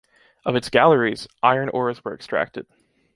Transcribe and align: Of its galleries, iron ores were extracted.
Of 0.45 0.55
its 0.55 0.67
galleries, 0.69 1.27
iron 1.43 1.69
ores 1.69 2.03
were 2.03 2.15
extracted. 2.15 2.65